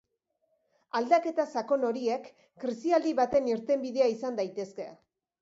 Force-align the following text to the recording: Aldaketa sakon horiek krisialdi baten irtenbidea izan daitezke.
Aldaketa 0.99 1.45
sakon 1.59 1.85
horiek 1.89 2.31
krisialdi 2.65 3.15
baten 3.21 3.53
irtenbidea 3.53 4.09
izan 4.17 4.43
daitezke. 4.43 4.91